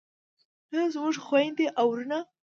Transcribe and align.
نن 0.71 0.85
زموږ 0.93 1.15
خویندې 1.25 1.67
او 1.79 1.85
وروڼه 1.91 2.19